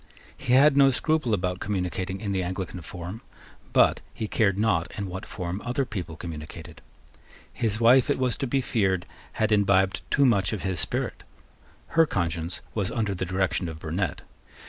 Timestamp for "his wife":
7.53-8.09